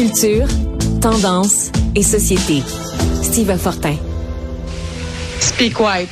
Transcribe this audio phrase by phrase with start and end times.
[0.00, 0.48] Culture,
[1.02, 2.62] tendance et société.
[3.22, 3.96] Steve Fortin.
[5.40, 6.08] Speak White.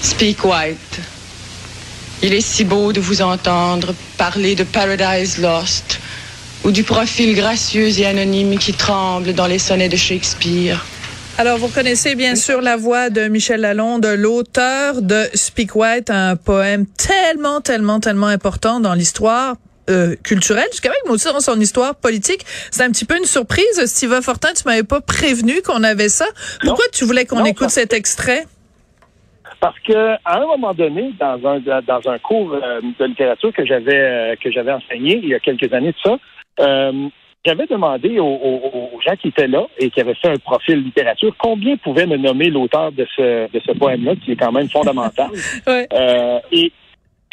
[0.00, 0.76] Speak White.
[2.22, 5.98] Il est si beau de vous entendre parler de Paradise Lost
[6.62, 10.84] ou du profil gracieux et anonyme qui tremble dans les sonnets de Shakespeare.
[11.38, 16.34] Alors, vous connaissez bien sûr la voix de Michel Lalonde, l'auteur de Speak White, un
[16.34, 19.56] poème tellement, tellement, tellement important dans l'histoire
[19.90, 22.40] euh, culturelle du Québec, mais aussi dans son histoire politique.
[22.70, 23.84] C'est un petit peu une surprise.
[23.84, 26.24] Steve Fortin, tu m'avais pas prévenu qu'on avait ça.
[26.62, 28.46] Pourquoi tu voulais qu'on écoute cet extrait?
[29.60, 33.64] Parce que à un moment donné, dans un dans un cours euh, de littérature que
[33.64, 36.18] j'avais euh, que j'avais enseigné il y a quelques années de ça,
[36.60, 37.08] euh,
[37.46, 41.76] j'avais demandé aux, gens qui étaient là et qui avaient fait un profil littérature combien
[41.76, 45.30] pouvaient me nommer l'auteur de ce de ce poème-là, qui est quand même fondamental.
[46.52, 46.72] et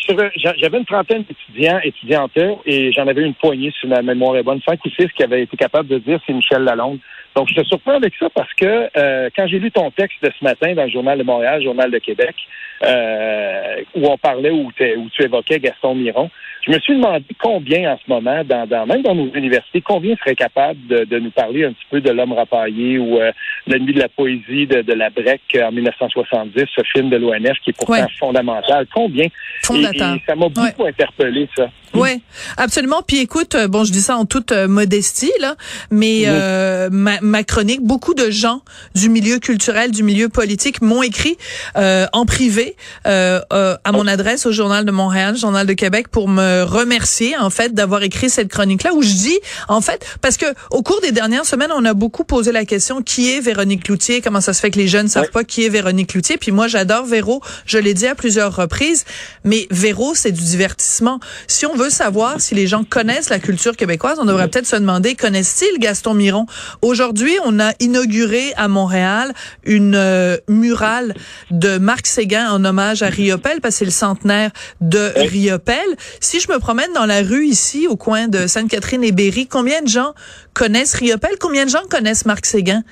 [0.07, 4.61] j'avais une trentaine d'étudiants, étudiantes, et j'en avais une poignée, sur ma mémoire est bonne,
[4.67, 6.99] cinq ou six qui avaient été capables de dire c'est Michel Lalonde.
[7.35, 10.31] Donc, je te surprends avec ça parce que euh, quand j'ai lu ton texte de
[10.37, 12.35] ce matin dans le Journal de Montréal, le Journal de Québec,
[12.83, 16.29] euh, où on parlait, où, où tu évoquais Gaston Miron,
[16.65, 20.15] je me suis demandé combien en ce moment, dans, dans même dans nos universités, combien
[20.15, 23.31] seraient capables de, de, nous parler un petit peu de l'homme rapaillé ou euh,
[23.67, 27.71] l'ennemi de la poésie de, de la Brec en 1970, ce film de l'ONF qui
[27.71, 28.87] est pourtant fondamental.
[28.93, 29.27] Combien?
[29.63, 30.15] Fondateur.
[30.15, 31.69] Et, ça m'a beaucoup interpellé, ça.
[32.03, 32.21] Oui,
[32.57, 33.03] absolument.
[33.05, 35.55] Puis écoute, euh, bon, je dis ça en toute euh, modestie, là,
[35.91, 38.61] mais euh, ma, ma, chronique, beaucoup de gens
[38.95, 41.37] du milieu culturel, du milieu politique m'ont écrit
[41.77, 46.27] euh, en privé euh, à mon adresse au Journal de Montréal, Journal de Québec, pour
[46.27, 50.47] me remercier, en fait, d'avoir écrit cette chronique-là, où je dis, en fait, parce que
[50.71, 54.21] au cours des dernières semaines, on a beaucoup posé la question, qui est Véronique Cloutier?
[54.21, 56.37] Comment ça se fait que les jeunes ne savent pas qui est Véronique Cloutier?
[56.37, 59.05] Puis moi, j'adore Véro, je l'ai dit à plusieurs reprises,
[59.43, 61.19] mais Véro, c'est du divertissement.
[61.47, 64.75] Si on veut savoir si les gens connaissent la culture québécoise, on devrait peut-être se
[64.75, 66.45] demander, connaissent-ils Gaston Miron?
[66.81, 69.33] Aujourd'hui, on a inauguré à Montréal
[69.65, 71.13] une euh, murale
[71.51, 74.51] de Marc Séguin en hommage à Riopel, parce que c'est le centenaire
[74.81, 75.85] de Riopel.
[76.19, 79.81] Si je me promène dans la rue ici, au coin de Sainte-Catherine et Berry, combien
[79.81, 80.13] de gens
[80.53, 81.31] connaissent Riopel?
[81.39, 82.83] Combien de gens connaissent Marc Séguin?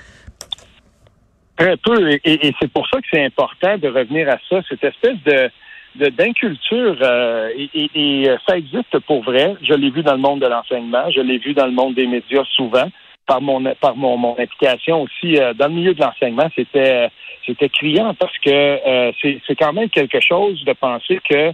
[1.57, 2.09] Très peu.
[2.11, 5.51] et c'est pour ça que c'est important de revenir à ça, cette espèce de
[5.95, 9.55] d'inculture euh, et, et, euh, ça existe pour vrai.
[9.61, 12.07] Je l'ai vu dans le monde de l'enseignement, je l'ai vu dans le monde des
[12.07, 12.89] médias souvent
[13.27, 16.49] par mon par mon, mon implication aussi euh, dans le milieu de l'enseignement.
[16.55, 17.09] C'était
[17.45, 21.51] c'était criant parce que c'est quand même quelque chose de penser que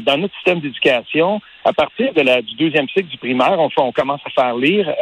[0.00, 3.92] dans notre système d'éducation, à partir de la, du deuxième cycle du primaire, on, on
[3.92, 4.92] commence à faire lire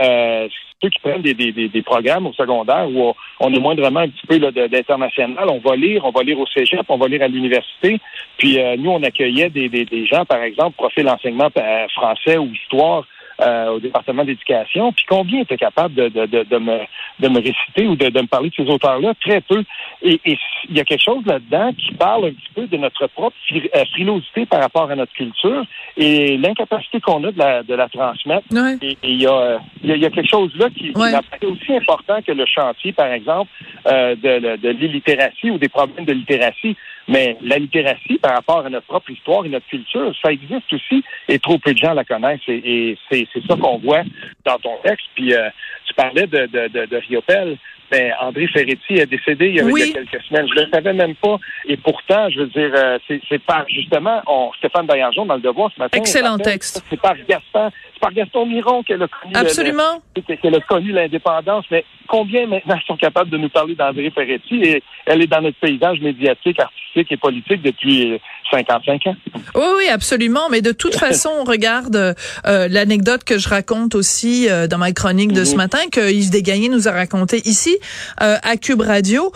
[0.82, 4.26] ceux qui prennent des, des, des, programmes au secondaire où on, est moindrement un petit
[4.26, 7.98] peu d'international, on va lire, on va lire au cégep, on va lire à l'université.
[8.37, 12.37] Puis euh, nous, on accueillait des, des, des gens, par exemple, profil enseignement euh, français
[12.37, 13.04] ou histoire
[13.41, 14.92] euh, au département d'éducation.
[14.92, 16.78] Puis combien était capable de, de, de, de, me,
[17.20, 19.14] de me réciter ou de, de me parler de ces auteurs-là?
[19.20, 19.62] Très peu.
[20.02, 23.36] Et il y a quelque chose là-dedans qui parle un petit peu de notre propre
[23.52, 25.64] euh, frilosité par rapport à notre culture
[25.96, 28.46] et l'incapacité qu'on a de la, de la transmettre.
[28.82, 31.74] Et il y a, y, a, y a quelque chose là qui, qui est aussi
[31.74, 33.50] important que le chantier, par exemple,
[33.86, 36.76] euh, de, de l'illittératie ou des problèmes de littératie.
[37.08, 41.04] Mais la littératie, par rapport à notre propre histoire et notre culture, ça existe aussi
[41.28, 42.40] et trop peu de gens la connaissent.
[42.48, 44.02] Et, c'est, ça qu'on voit
[44.44, 45.06] dans ton texte.
[45.14, 45.48] Puis euh,
[45.86, 47.58] tu parlais de, de, de, de Riopel.
[47.91, 50.47] Ben, André Ferretti est décédé il y, a, quelques semaines.
[50.48, 51.38] Je ne le savais même pas.
[51.66, 55.70] Et pourtant, je veux dire, euh, c'est, par justement on, Stéphane Baillargeon dans le Devoir
[55.74, 55.98] ce matin.
[55.98, 56.84] Excellent texte.
[56.91, 59.32] C'est par Gaston, c'est par Gaston Miron qu'elle a connu.
[59.34, 60.02] Absolument.
[60.42, 61.64] qu'elle a connu l'indépendance.
[61.70, 64.62] Mais combien maintenant sont capables de nous parler d'André Ferretti?
[64.62, 68.20] Et elle est dans notre paysage médiatique, artistique et politique depuis
[68.50, 69.16] 55 ans.
[69.54, 70.48] Oui, oui, absolument.
[70.50, 72.14] Mais de toute façon, on regarde
[72.46, 75.56] euh, l'anecdote que je raconte aussi euh, dans ma chronique de ce mhm.
[75.56, 77.76] matin, que Yves Desgagnés nous a raconté ici
[78.22, 79.32] euh, à Cube Radio.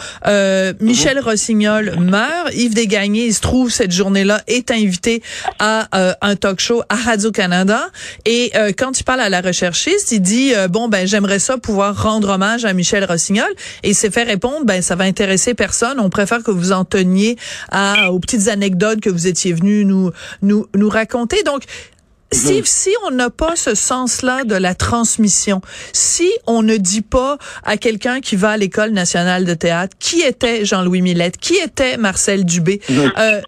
[0.80, 1.24] Michel mhm.
[1.24, 2.54] Rossignol meurt.
[2.54, 5.22] Yves Desgagnés, il se trouve cette journée-là, est invité
[5.58, 5.88] à
[6.22, 7.80] un talk show à Radio-Canada.
[8.24, 12.30] Et quand il parle à la recherchiste, il dit, bon, ben j'aimerais ça pouvoir rendre
[12.30, 13.50] hommage à Michel Rossignol.
[13.82, 16.00] Et il s'est fait répondre, ben ça va intéresser personne.
[16.00, 17.36] On préfère que vous en teniez
[17.70, 20.10] à, aux petites anecdotes que vous étiez venu nous,
[20.42, 21.42] nous, nous raconter.
[21.42, 21.64] Donc,
[22.32, 25.60] si, si on n'a pas ce sens-là de la transmission,
[25.92, 30.20] si on ne dit pas à quelqu'un qui va à l'école nationale de théâtre qui
[30.20, 33.40] était Jean-Louis Millette, qui était Marcel Dubé, euh,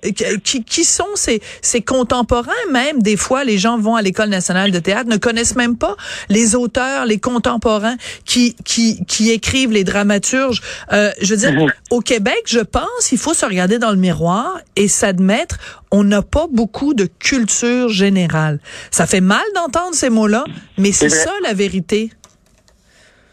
[0.42, 4.70] qui, qui sont ces, ces contemporains même, des fois les gens vont à l'école nationale
[4.70, 5.96] de théâtre, ne connaissent même pas
[6.28, 10.60] les auteurs, les contemporains qui, qui, qui écrivent les dramaturges.
[10.92, 14.58] Euh, je veux dire, au Québec, je pense, il faut se regarder dans le miroir
[14.76, 15.58] et s'admettre,
[15.90, 18.58] on n'a pas beaucoup de culture générale.
[18.90, 20.44] Ça fait mal d'entendre ces mots-là,
[20.78, 22.10] mais c'est ça la vérité.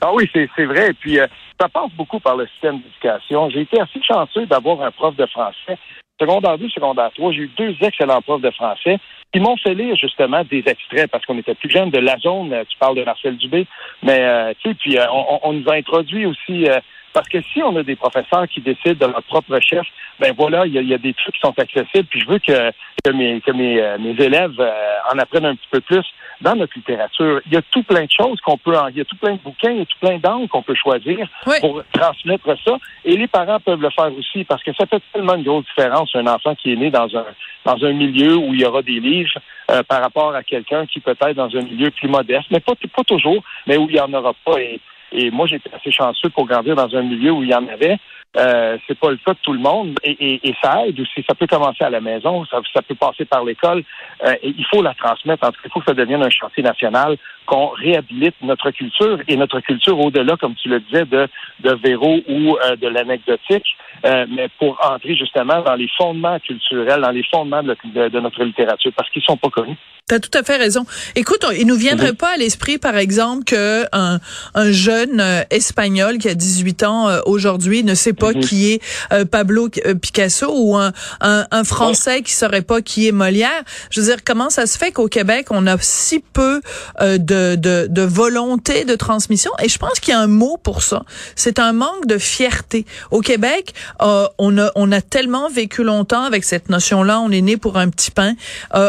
[0.01, 0.89] Ah oui, c'est vrai.
[0.89, 1.27] Et puis, euh,
[1.59, 3.50] ça passe beaucoup par le système d'éducation.
[3.50, 5.77] J'ai été assez chanceux d'avoir un prof de français.
[6.19, 8.97] Secondaire 2, secondaire 3, j'ai eu deux excellents profs de français
[9.33, 12.53] qui m'ont fait lire justement des extraits parce qu'on était plus jeunes de la zone.
[12.68, 13.68] Tu parles de Marcel Dubé,
[14.03, 16.68] mais euh, tu sais, puis euh, on, on, nous a introduit aussi
[17.13, 19.85] parce que si on a des professeurs qui décident de leur propre chef,
[20.19, 22.07] ben voilà, il y, a, des trucs qui sont accessibles.
[22.09, 22.71] Puis je veux que,
[23.03, 26.06] que, mes, que mes, euh, mes élèves euh, en apprennent un petit peu plus
[26.41, 27.41] dans notre littérature.
[27.47, 29.39] Il y a tout plein de choses qu'on peut, il y a tout plein de
[29.39, 31.27] bouquins, il y a tout plein d'angles qu'on peut choisir
[31.59, 32.77] pour transmettre ça.
[33.03, 36.15] Et les parents peuvent le faire aussi parce que ça fait tellement une grosse différence
[36.15, 37.25] un enfant qui est né dans un
[37.65, 39.38] dans un milieu où il y aura des livres
[39.69, 42.73] euh, par rapport à quelqu'un qui peut être dans un milieu plus modeste, mais pas,
[42.95, 44.59] pas toujours, mais où il n'y en aura pas.
[44.59, 44.79] Et,
[45.11, 47.97] et moi, j'étais assez chanceux pour grandir dans un milieu où il y en avait.
[48.38, 51.25] Euh, c'est pas le cas de tout le monde et, et, et, ça aide aussi.
[51.27, 53.83] Ça peut commencer à la maison, ça, ça peut passer par l'école.
[54.23, 55.47] Euh, il faut la transmettre.
[55.47, 57.17] En tout cas, il faut que ça devienne un chantier national,
[57.47, 61.27] qu'on réhabilite notre culture et notre culture au-delà, comme tu le disais, de,
[61.61, 63.65] de ou euh, de l'anecdotique,
[64.06, 67.75] euh, mais pour entrer justement dans les fondements culturels, dans les fondements de,
[68.09, 69.77] de notre littérature, parce qu'ils sont pas connus.
[70.09, 70.88] Tu as tout à fait raison.
[71.15, 74.19] Écoute, il nous viendrait pas à l'esprit, par exemple, que un,
[74.56, 78.39] un jeune euh, espagnol qui a 18 ans euh, aujourd'hui ne sait pas mhm.
[78.39, 78.81] qui est
[79.13, 79.69] euh, Pablo
[80.01, 83.61] Picasso ou un, un, un Français qui saurait pas qui est Molière.
[83.91, 86.61] Je veux dire, comment ça se fait qu'au Québec, on a si peu
[87.00, 89.51] de, de, de volonté de transmission?
[89.63, 91.03] Et je pense qu'il y a un mot pour ça.
[91.35, 92.88] C'est un manque de fierté.
[93.11, 97.19] Au Québec, on, a, on a tellement vécu longtemps avec cette notion-là.
[97.19, 98.33] On est né pour un petit pain.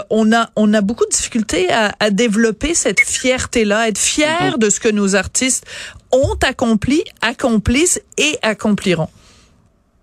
[0.09, 4.89] on a, on a beaucoup difficulté à, développer cette fierté-là, être fier de ce que
[4.89, 5.67] nos artistes
[6.13, 9.09] ont accompli, accomplissent et accompliront.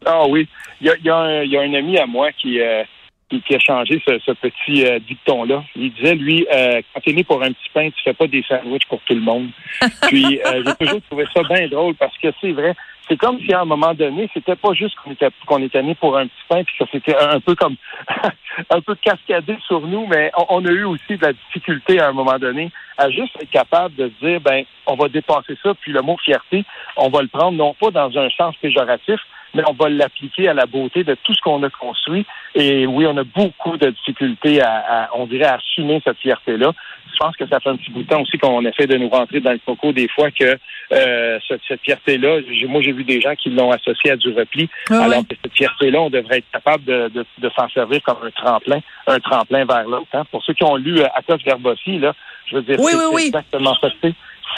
[0.06, 0.48] Ah oui,
[0.81, 2.83] il y a, un ami à moi qui, euh,
[3.30, 5.64] qui, a changé ce, petit euh, dicton-là.
[5.76, 8.28] Il disait, lui, euh, quand tu es né pour un petit pain, tu fais pas
[8.28, 9.50] des sandwichs pour tout le monde.
[10.08, 12.74] Puis j'ai toujours trouvé ça bien drôle parce que c'est vrai,
[13.08, 15.96] c'est comme si à un moment donné, c'était pas juste qu'on était qu'on était né
[15.96, 17.76] pour un petit pain, puis que c'était un peu comme
[18.70, 22.12] un peu cascadé sur nous, mais on, a eu aussi de la difficulté à un
[22.12, 25.92] moment donné à juste être capable de se dire ben on va dépasser ça, puis
[25.92, 26.66] le mot fierté,
[26.98, 29.20] on va le prendre non pas dans un sens péjoratif,
[29.57, 32.25] mais on va l'appliquer à la beauté de tout ce qu'on a construit.
[32.54, 36.71] Et oui, on a beaucoup de difficultés à, on dirait, à assumer cette fierté-là.
[37.12, 39.09] Je pense que ça fait un petit bout de temps aussi qu'on essaie de nous
[39.09, 40.57] rentrer dans le coco des fois que
[40.92, 45.27] euh, cette, fierté-là, moi j'ai vu des gens qui l'ont associée à du repli, alors
[45.27, 49.19] que cette fierté-là, on devrait être capable de, de, s'en servir comme un tremplin, un
[49.19, 50.09] tremplin vers l'autre.
[50.13, 50.25] Hein.
[50.30, 52.13] Pour ceux qui ont lu euh, Atos Verbossi, là,
[52.45, 53.89] je veux dire, c'est exactement ça.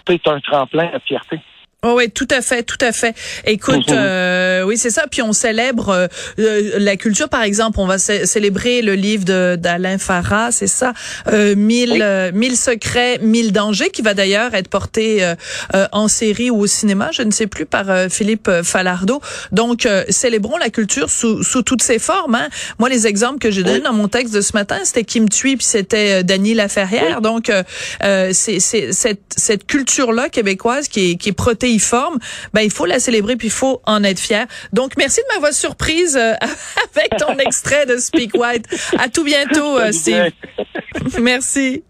[0.06, 1.40] C'est un tremplin à fierté.
[1.82, 3.14] Oh oui, tout à fait, tout à fait.
[3.46, 5.04] Écoute, euh, oui, c'est ça.
[5.10, 6.06] Puis on célèbre euh,
[6.38, 7.80] euh, la culture, par exemple.
[7.80, 9.24] On va célébrer le livre
[9.56, 10.92] d'Alain Farah, c'est ça,
[11.28, 12.04] euh, mille,
[12.34, 15.26] mille secrets, mille dangers, qui va d'ailleurs être porté
[15.92, 19.22] en série ou au cinéma, je ne sais plus, par Philippe Falardeau.
[19.50, 22.34] Donc, célébrons la culture sous, sous toutes ses formes.
[22.34, 22.48] Hein.
[22.78, 25.56] Moi, les exemples que j'ai donnés dans mon texte de ce matin, c'était Kim Thuy,
[25.56, 27.22] puis c'était Dany Laferrière.
[27.22, 27.50] Donc,
[28.32, 32.18] c'est cette, cette culture-là québécoise qui est, qui est protégée forme,
[32.52, 34.46] ben il faut la célébrer puis il faut en être fier.
[34.72, 36.34] Donc merci de m'avoir surprise euh,
[36.96, 38.66] avec ton extrait de Speak White.
[38.98, 40.30] À tout bientôt, euh, Steve.
[41.20, 41.84] merci.